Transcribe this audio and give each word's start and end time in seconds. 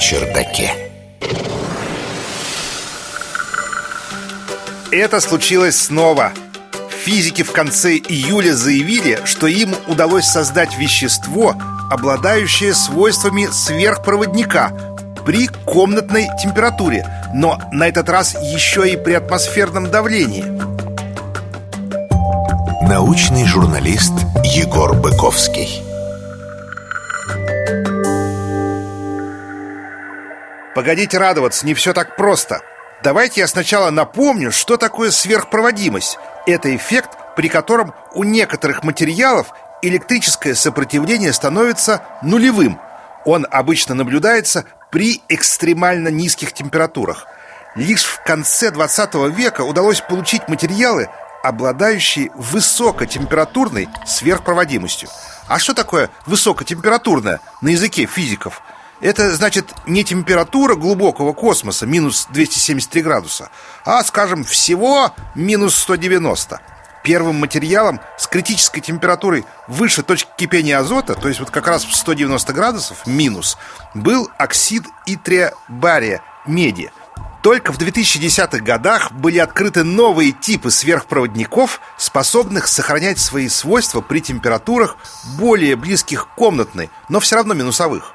чердаке. 0.00 0.72
Это 4.90 5.20
случилось 5.20 5.78
снова. 5.78 6.32
Физики 7.04 7.42
в 7.42 7.52
конце 7.52 7.96
июля 7.96 8.54
заявили, 8.54 9.20
что 9.24 9.46
им 9.46 9.74
удалось 9.86 10.26
создать 10.26 10.76
вещество, 10.76 11.54
обладающее 11.90 12.74
свойствами 12.74 13.48
сверхпроводника 13.52 14.72
при 15.24 15.46
комнатной 15.46 16.28
температуре, 16.42 17.06
но 17.32 17.60
на 17.72 17.86
этот 17.86 18.08
раз 18.08 18.34
еще 18.34 18.90
и 18.90 18.96
при 18.96 19.12
атмосферном 19.12 19.90
давлении. 19.90 20.44
Научный 22.88 23.46
журналист 23.46 24.12
Егор 24.44 24.94
Быковский. 24.94 25.89
Погодите 30.74 31.18
радоваться, 31.18 31.66
не 31.66 31.74
все 31.74 31.92
так 31.92 32.16
просто. 32.16 32.60
Давайте 33.02 33.40
я 33.40 33.46
сначала 33.46 33.90
напомню, 33.90 34.52
что 34.52 34.76
такое 34.76 35.10
сверхпроводимость. 35.10 36.18
Это 36.46 36.74
эффект, 36.74 37.10
при 37.34 37.48
котором 37.48 37.94
у 38.14 38.24
некоторых 38.24 38.84
материалов 38.84 39.52
электрическое 39.82 40.54
сопротивление 40.54 41.32
становится 41.32 42.02
нулевым. 42.22 42.78
Он 43.24 43.46
обычно 43.50 43.94
наблюдается 43.94 44.64
при 44.90 45.22
экстремально 45.28 46.08
низких 46.08 46.52
температурах. 46.52 47.26
Лишь 47.74 48.04
в 48.04 48.22
конце 48.22 48.70
20 48.70 49.14
века 49.34 49.62
удалось 49.62 50.00
получить 50.00 50.48
материалы, 50.48 51.08
обладающие 51.42 52.30
высокотемпературной 52.34 53.88
сверхпроводимостью. 54.06 55.08
А 55.48 55.58
что 55.58 55.74
такое 55.74 56.10
высокотемпературная 56.26 57.40
на 57.60 57.68
языке 57.68 58.06
физиков? 58.06 58.62
Это 59.00 59.34
значит 59.34 59.72
не 59.86 60.04
температура 60.04 60.74
глубокого 60.74 61.32
космоса, 61.32 61.86
минус 61.86 62.26
273 62.30 63.02
градуса, 63.02 63.50
а, 63.84 64.04
скажем, 64.04 64.44
всего 64.44 65.14
минус 65.34 65.76
190. 65.76 66.60
Первым 67.02 67.36
материалом 67.36 67.98
с 68.18 68.26
критической 68.26 68.82
температурой 68.82 69.46
выше 69.68 70.02
точки 70.02 70.28
кипения 70.36 70.78
азота, 70.78 71.14
то 71.14 71.28
есть 71.28 71.40
вот 71.40 71.50
как 71.50 71.66
раз 71.66 71.84
в 71.84 71.94
190 71.94 72.52
градусов 72.52 73.06
минус, 73.06 73.56
был 73.94 74.30
оксид 74.36 74.84
итрия 75.06 75.54
бария, 75.68 76.22
меди. 76.46 76.92
Только 77.42 77.72
в 77.72 77.78
2010-х 77.78 78.62
годах 78.62 79.12
были 79.12 79.38
открыты 79.38 79.82
новые 79.82 80.32
типы 80.32 80.70
сверхпроводников, 80.70 81.80
способных 81.96 82.66
сохранять 82.66 83.18
свои 83.18 83.48
свойства 83.48 84.02
при 84.02 84.20
температурах 84.20 84.98
более 85.38 85.76
близких 85.76 86.26
к 86.26 86.34
комнатной, 86.34 86.90
но 87.08 87.18
все 87.18 87.36
равно 87.36 87.54
минусовых. 87.54 88.12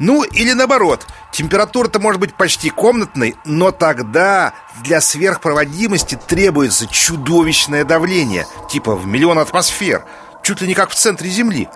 Ну, 0.00 0.24
или 0.24 0.52
наоборот, 0.52 1.06
температура-то 1.30 2.00
может 2.00 2.20
быть 2.20 2.34
почти 2.34 2.70
комнатной, 2.70 3.36
но 3.44 3.70
тогда 3.70 4.52
для 4.82 5.00
сверхпроводимости 5.00 6.18
требуется 6.26 6.88
чудовищное 6.88 7.84
давление, 7.84 8.46
типа 8.68 8.96
в 8.96 9.06
миллион 9.06 9.38
атмосфер, 9.38 10.04
чуть 10.42 10.60
ли 10.60 10.68
не 10.68 10.74
как 10.74 10.90
в 10.90 10.96
центре 10.96 11.30
Земли. 11.30 11.68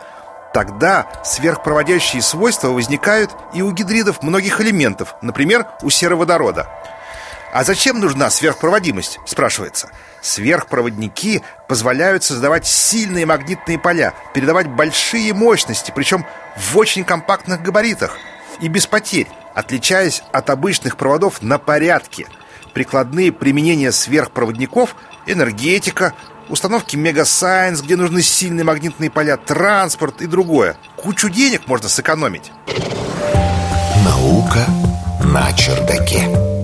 Тогда 0.52 1.06
сверхпроводящие 1.24 2.22
свойства 2.22 2.68
возникают 2.68 3.30
и 3.54 3.62
у 3.62 3.70
гидридов 3.70 4.22
многих 4.22 4.60
элементов, 4.60 5.14
например, 5.22 5.66
у 5.82 5.90
сероводорода. 5.90 6.68
А 7.52 7.64
зачем 7.64 7.98
нужна 7.98 8.30
сверхпроводимость, 8.30 9.20
спрашивается. 9.24 9.90
Сверхпроводники 10.20 11.42
позволяют 11.68 12.24
создавать 12.24 12.66
сильные 12.66 13.24
магнитные 13.24 13.78
поля, 13.78 14.12
передавать 14.34 14.66
большие 14.66 15.32
мощности, 15.32 15.92
причем 15.94 16.26
в 16.56 16.76
очень 16.76 17.04
компактных 17.04 17.62
габаритах 17.62 18.18
и 18.60 18.68
без 18.68 18.86
потерь, 18.86 19.28
отличаясь 19.54 20.22
от 20.32 20.50
обычных 20.50 20.96
проводов 20.96 21.40
на 21.42 21.58
порядке. 21.58 22.26
Прикладные 22.74 23.32
применения 23.32 23.92
сверхпроводников, 23.92 24.94
энергетика, 25.26 26.12
установки 26.48 26.96
Мегасайенс, 26.96 27.80
где 27.80 27.96
нужны 27.96 28.22
сильные 28.22 28.64
магнитные 28.64 29.10
поля, 29.10 29.36
транспорт 29.36 30.20
и 30.20 30.26
другое. 30.26 30.76
Кучу 30.96 31.28
денег 31.30 31.66
можно 31.66 31.88
сэкономить. 31.88 32.52
Наука 34.04 34.66
на 35.24 35.52
чердаке. 35.54 36.57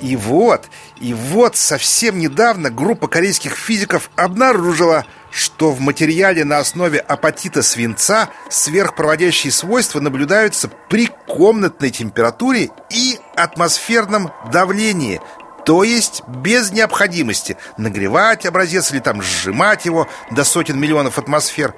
И 0.00 0.16
вот, 0.16 0.66
и 1.00 1.14
вот 1.14 1.56
совсем 1.56 2.18
недавно 2.18 2.70
группа 2.70 3.08
корейских 3.08 3.56
физиков 3.56 4.10
обнаружила, 4.16 5.04
что 5.30 5.70
в 5.70 5.80
материале 5.80 6.44
на 6.44 6.58
основе 6.58 6.98
апатита 6.98 7.62
свинца 7.62 8.30
сверхпроводящие 8.48 9.52
свойства 9.52 10.00
наблюдаются 10.00 10.70
при 10.88 11.10
комнатной 11.26 11.90
температуре 11.90 12.70
и 12.90 13.18
атмосферном 13.36 14.32
давлении, 14.52 15.20
то 15.66 15.82
есть 15.82 16.22
без 16.28 16.70
необходимости 16.70 17.56
нагревать 17.76 18.46
образец 18.46 18.92
или 18.92 19.00
там 19.00 19.20
сжимать 19.20 19.84
его 19.84 20.08
до 20.30 20.44
сотен 20.44 20.78
миллионов 20.78 21.18
атмосфер. 21.18 21.74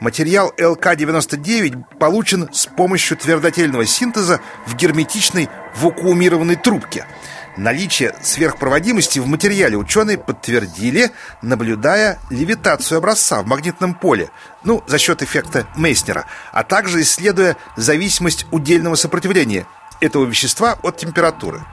Материал 0.00 0.54
ЛК-99 0.56 1.98
получен 1.98 2.48
с 2.52 2.64
помощью 2.64 3.18
твердотельного 3.18 3.84
синтеза 3.84 4.40
в 4.66 4.74
герметичной 4.74 5.50
вакуумированной 5.76 6.56
трубке– 6.56 7.06
Наличие 7.56 8.14
сверхпроводимости 8.22 9.18
в 9.18 9.26
материале 9.26 9.78
ученые 9.78 10.18
подтвердили, 10.18 11.10
наблюдая 11.40 12.18
левитацию 12.28 12.98
образца 12.98 13.40
в 13.40 13.46
магнитном 13.46 13.94
поле, 13.94 14.28
ну, 14.62 14.84
за 14.86 14.98
счет 14.98 15.22
эффекта 15.22 15.66
Мейснера, 15.74 16.26
а 16.52 16.64
также 16.64 17.00
исследуя 17.00 17.56
зависимость 17.76 18.46
удельного 18.50 18.94
сопротивления 18.94 19.66
этого 20.00 20.24
вещества 20.24 20.78
от 20.82 20.96
температуры. 20.96 21.64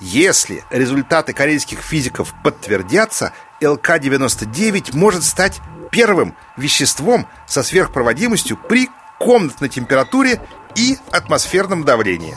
Если 0.00 0.64
результаты 0.70 1.32
корейских 1.32 1.80
физиков 1.80 2.34
подтвердятся, 2.42 3.32
ЛК-99 3.60 4.96
может 4.96 5.22
стать 5.22 5.60
первым 5.90 6.34
веществом 6.56 7.28
со 7.46 7.62
сверхпроводимостью 7.62 8.56
при 8.56 8.88
комнатной 9.18 9.68
температуре 9.68 10.40
и 10.74 10.96
атмосферном 11.12 11.84
давлении. 11.84 12.34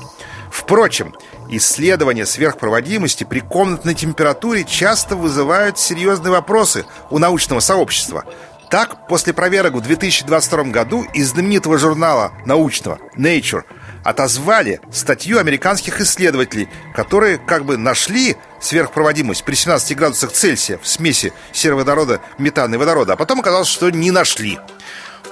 Впрочем, 0.51 1.13
Исследования 1.49 2.25
сверхпроводимости 2.25 3.23
при 3.23 3.39
комнатной 3.39 3.93
температуре 3.93 4.63
часто 4.63 5.15
вызывают 5.15 5.77
серьезные 5.77 6.31
вопросы 6.31 6.85
у 7.11 7.19
научного 7.19 7.59
сообщества. 7.59 8.25
Так, 8.69 9.07
после 9.07 9.31
проверок 9.31 9.73
в 9.73 9.81
2022 9.81 10.63
году 10.65 11.05
из 11.13 11.29
знаменитого 11.29 11.77
журнала 11.77 12.31
научного 12.45 12.97
Nature 13.15 13.63
отозвали 14.05 14.79
статью 14.91 15.39
американских 15.39 15.99
исследователей, 15.99 16.69
которые 16.93 17.39
как 17.39 17.65
бы 17.65 17.75
нашли 17.75 18.37
сверхпроводимость 18.61 19.43
при 19.43 19.55
17 19.55 19.97
градусах 19.97 20.31
Цельсия 20.31 20.77
в 20.77 20.87
смеси 20.87 21.33
сероводорода, 21.51 22.21
метана 22.37 22.75
и 22.75 22.77
водорода, 22.77 23.13
а 23.13 23.15
потом 23.17 23.39
оказалось, 23.41 23.67
что 23.67 23.89
не 23.89 24.11
нашли. 24.11 24.59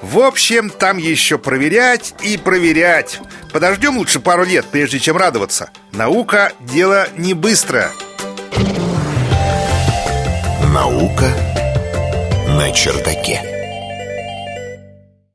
В 0.02 0.18
общем, 0.18 0.70
там 0.70 0.98
еще 0.98 1.38
проверять 1.38 2.14
и 2.20 2.36
проверять. 2.36 3.20
Подождем 3.52 3.96
лучше 3.96 4.18
пару 4.18 4.44
лет, 4.44 4.66
прежде 4.70 4.98
чем 4.98 5.16
радоваться. 5.16 5.70
Наука– 5.92 6.52
дело 6.60 7.08
не 7.16 7.32
быстрое. 7.32 7.92
Наука 10.74 11.32
на 12.48 12.72
чердаке. 12.72 13.53